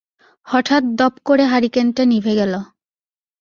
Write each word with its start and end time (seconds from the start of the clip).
হঠাৎ 0.47 0.83
দপ 0.95 1.13
করে 1.25 1.43
হারিকোনটা 1.45 2.03
নিভে 2.05 2.33
গেল। 2.35 2.53